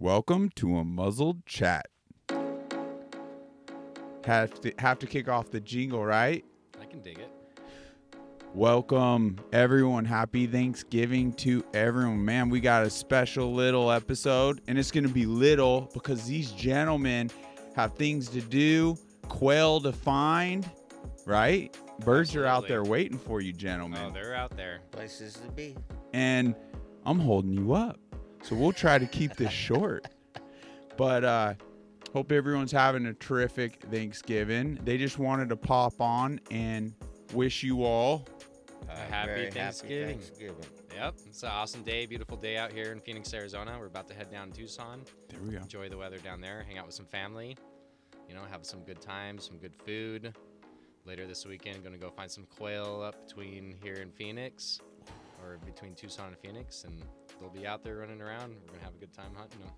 [0.00, 1.88] Welcome to Unmuzzled chat.
[4.24, 6.44] Have to have to kick off the jingle, right?
[6.80, 7.32] I can dig it.
[8.54, 10.04] Welcome everyone.
[10.04, 12.24] Happy Thanksgiving to everyone.
[12.24, 17.28] Man, we got a special little episode, and it's gonna be little because these gentlemen
[17.74, 18.96] have things to do,
[19.28, 20.70] quail to find,
[21.26, 21.76] right?
[22.04, 24.00] Birds are out there waiting for you, gentlemen.
[24.04, 24.78] Oh, they're out there.
[24.92, 25.74] places to be.
[26.12, 26.54] and
[27.04, 27.98] I'm holding you up.
[28.42, 30.06] So we'll try to keep this short.
[30.96, 31.54] But uh
[32.12, 34.78] hope everyone's having a terrific Thanksgiving.
[34.84, 36.94] They just wanted to pop on and
[37.32, 38.26] wish you all
[38.88, 40.18] A happy Thanksgiving.
[40.18, 40.64] Thanksgiving.
[40.94, 43.76] Yep, it's an awesome day, beautiful day out here in Phoenix, Arizona.
[43.78, 45.58] We're about to head down to Tucson, there we go.
[45.58, 47.56] enjoy the weather down there, hang out with some family,
[48.28, 50.34] you know, have some good times, some good food.
[51.04, 54.80] Later this weekend, going to go find some quail up between here and Phoenix,
[55.42, 57.02] or between Tucson and Phoenix, and
[57.40, 58.54] they'll be out there running around.
[58.60, 59.70] We're going to have a good time hunting them.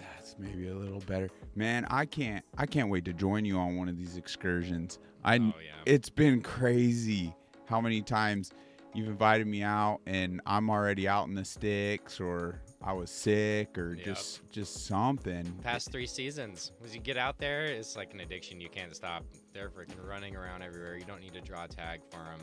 [0.00, 1.28] That's maybe a little better.
[1.54, 4.98] Man, I can't I can't wait to join you on one of these excursions.
[5.22, 5.52] I oh, yeah.
[5.86, 7.34] it's been crazy
[7.66, 8.52] how many times
[8.94, 13.76] you've invited me out and I'm already out in the sticks or I was sick
[13.78, 14.04] or Yep.
[14.04, 15.44] just just something.
[15.62, 16.72] past three seasons.
[16.84, 18.60] As you get out there, it's like an addiction.
[18.60, 19.24] You can't stop.
[19.52, 20.96] They're freaking running around everywhere.
[20.96, 22.40] You don't need to draw a tag for them.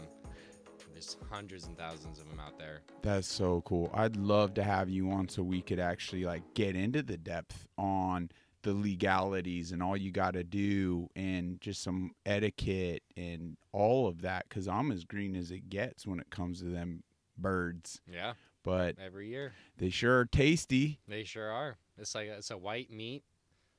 [1.02, 2.82] There's hundreds and thousands of them out there.
[3.02, 3.90] That's so cool.
[3.92, 7.68] I'd love to have you on so we could actually like get into the depth
[7.76, 8.30] on
[8.62, 14.22] the legalities and all you got to do and just some etiquette and all of
[14.22, 17.02] that cuz I'm as green as it gets when it comes to them
[17.36, 18.00] birds.
[18.06, 21.00] Yeah, But every year they sure are tasty.
[21.08, 21.80] they sure are.
[21.98, 23.24] It's like it's a white meat.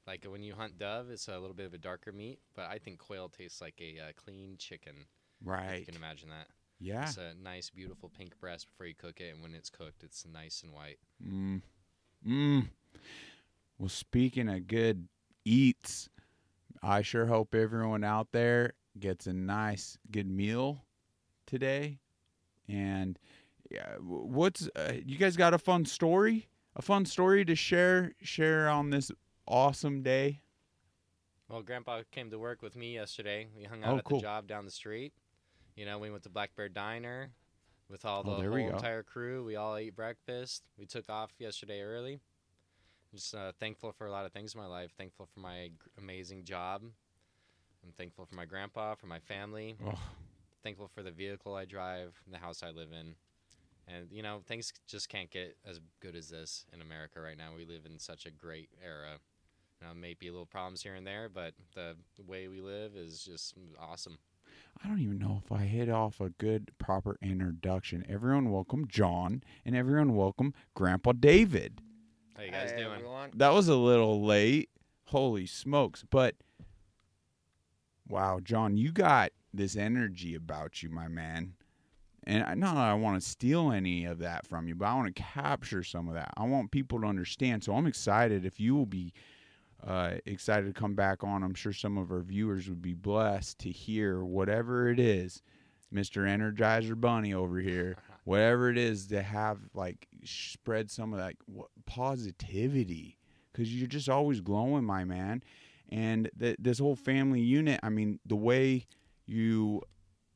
[0.08, 2.78] Like when you hunt dove, it's a little bit of a darker meat, but I
[2.78, 5.06] think quail tastes like a uh, clean chicken.
[5.44, 5.78] Right.
[5.78, 6.48] you can imagine that.
[6.82, 7.04] Yeah.
[7.04, 10.26] It's a nice, beautiful pink breast before you cook it, and when it's cooked, it's
[10.26, 10.98] nice and white.
[11.24, 11.62] Mm.
[12.26, 12.68] Mm.
[13.78, 15.06] Well, speaking of good
[15.44, 16.08] eats,
[16.82, 20.84] I sure hope everyone out there gets a nice, good meal
[21.46, 22.00] today.
[22.68, 23.16] And
[23.70, 26.48] yeah, what's uh, you guys got a fun story?
[26.74, 29.12] A fun story to share share on this
[29.46, 30.40] awesome day?
[31.48, 33.46] Well, Grandpa came to work with me yesterday.
[33.56, 34.18] We hung Oh, out at cool.
[34.18, 35.12] the job down the street.
[35.76, 37.30] You know, we went to Black Bear Diner
[37.88, 38.42] with all the Oh, whole
[38.76, 39.44] entire crew.
[39.44, 40.62] We all ate breakfast.
[40.78, 42.20] We took off yesterday early.
[43.14, 44.92] Just uh, thankful for a lot of things in my life.
[44.96, 46.82] Thankful for my gr- amazing job.
[47.84, 49.76] I'm thankful for my grandpa, for my family.
[49.84, 49.98] Oh,
[50.62, 53.16] Thankful for the vehicle I drive, the house I live in.
[53.88, 57.50] And, you know, things just can't get as good as this in America right now.
[57.56, 59.18] We live in such a great era.
[59.80, 63.24] You know, maybe a little problems here and there, but the way we live is
[63.24, 64.18] just awesome.
[64.84, 68.04] I don't even know if I hit off a good proper introduction.
[68.08, 71.80] Everyone welcome Jon and everyone welcome Grandpa David.
[72.36, 72.94] How you guys Hey, doing?
[72.96, 73.30] everyone.
[73.34, 74.70] that was a little late.
[75.06, 76.04] Holy smokes.
[76.10, 76.34] But
[78.08, 81.54] wow, Jon, you got this energy about you, my man.
[82.24, 84.94] And I- not that I want to steal any of that from you, but I
[84.94, 86.32] want to capture some of that.
[86.36, 87.64] I want people to understand.
[87.64, 89.12] So I'm excited if you will be
[89.86, 91.42] uh, excited to come back on.
[91.42, 95.42] I'm sure some of our viewers would be blessed to hear whatever it is,
[95.92, 96.22] Mr.
[96.26, 101.34] Energizer Bunny over here, whatever it is to have like spread some of that
[101.86, 103.18] positivity
[103.52, 105.42] because you're just always glowing, my man.
[105.90, 108.86] And th- this whole family unit, I mean, the way
[109.26, 109.82] you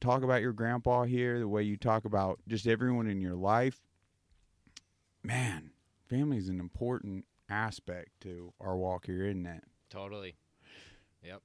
[0.00, 3.80] talk about your grandpa here, the way you talk about just everyone in your life,
[5.22, 5.70] man,
[6.08, 9.64] family is an important aspect to our walk here, isn't it?
[9.90, 10.36] Totally.
[11.22, 11.42] Yep.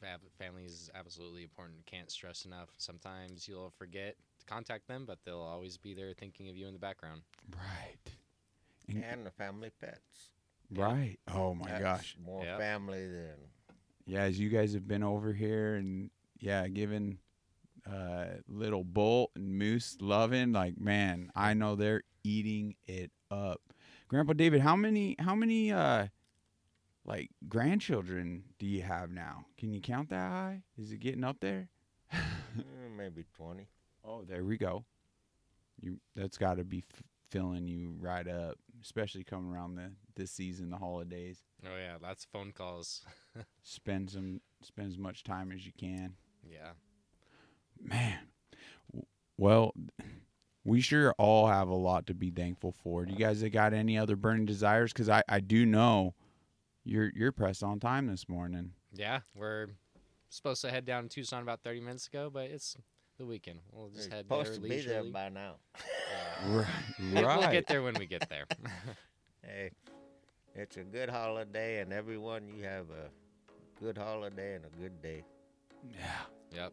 [0.00, 1.84] Fam- Family is absolutely important.
[1.86, 2.68] Can't stress enough.
[2.78, 6.72] Sometimes you'll forget to contact them, but they'll always be there thinking of you in
[6.72, 7.22] the background.
[7.56, 8.12] Right.
[8.88, 10.30] And- And the family pets.
[10.70, 11.18] Right.
[11.32, 12.16] Oh my That's gosh.
[12.24, 12.58] More Yep.
[12.58, 13.36] family than
[14.06, 16.10] Yeah, as you guys have been over here and
[16.40, 17.18] yeah, giving
[17.86, 23.62] uh little Bolt and Moose loving, like man, I know they're eating it up.
[24.08, 26.06] Grandpa David, how many how many uh
[27.04, 29.46] like grandchildren do you have now?
[29.56, 30.62] Can you count that high?
[30.78, 31.68] Is it getting up there?
[32.12, 32.18] eh,
[32.96, 33.68] maybe 20.
[34.04, 34.84] Oh, there we go.
[35.80, 40.30] You that's got to be f- filling you right up, especially coming around the this
[40.32, 41.42] season, the holidays.
[41.64, 43.02] Oh yeah, lots of phone calls.
[43.62, 46.14] Spend some spend as much time as you can.
[46.42, 46.70] yeah.
[47.80, 48.18] Man.
[49.36, 49.72] Well,
[50.68, 53.06] we sure all have a lot to be thankful for.
[53.06, 54.92] Do you guys have got any other burning desires?
[54.92, 56.14] Because I, I do know
[56.84, 58.72] you're you're pressed on time this morning.
[58.92, 59.68] Yeah, we're
[60.28, 62.76] supposed to head down to Tucson about 30 minutes ago, but it's
[63.18, 63.60] the weekend.
[63.72, 65.56] We'll just You're head supposed there to be there by now.
[65.76, 66.56] Yeah.
[66.58, 66.66] Right.
[67.38, 68.44] We'll get there when we get there.
[69.42, 69.70] Hey,
[70.54, 73.08] it's a good holiday, and everyone, you have a
[73.82, 75.24] good holiday and a good day.
[75.96, 76.60] Yeah.
[76.62, 76.72] Yep.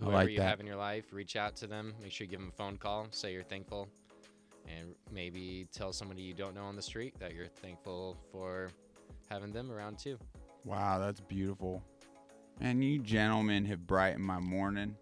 [0.00, 0.48] I Whoever like you that.
[0.48, 1.94] have in your life, reach out to them.
[2.00, 3.08] Make sure you give them a phone call.
[3.10, 3.88] Say you're thankful,
[4.68, 8.70] and maybe tell somebody you don't know on the street that you're thankful for
[9.28, 10.16] having them around too.
[10.64, 11.82] Wow, that's beautiful.
[12.60, 14.96] And you gentlemen have brightened my morning.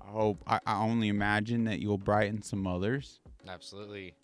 [0.00, 3.20] I hope I, I only imagine that you'll brighten some others.
[3.48, 4.14] Absolutely.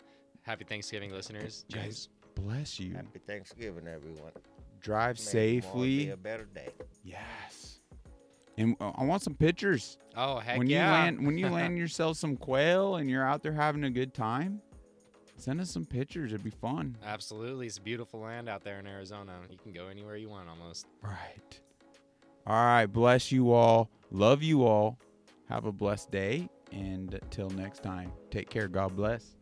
[0.43, 1.65] Happy Thanksgiving, listeners.
[1.73, 2.93] Guys, Bless you.
[2.95, 4.31] Happy Thanksgiving, everyone.
[4.79, 6.09] Drive May tomorrow be safely.
[6.11, 6.69] a better day.
[7.03, 7.79] Yes.
[8.57, 9.97] And uh, I want some pictures.
[10.15, 10.85] Oh heck when yeah!
[10.85, 14.13] you land when you land yourself some quail and you're out there having a good
[14.13, 14.61] time,
[15.37, 16.33] send us some pictures.
[16.33, 16.97] It'd be fun.
[17.05, 19.33] Absolutely, it's beautiful land out there in Arizona.
[19.49, 20.87] You can go anywhere you want almost.
[21.01, 21.59] Right.
[22.45, 22.87] All right.
[22.87, 23.89] Bless you all.
[24.11, 24.97] Love you all.
[25.49, 26.49] Have a blessed day.
[26.71, 28.67] And till next time, take care.
[28.67, 29.35] God bless.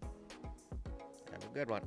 [1.32, 1.82] Have a good one.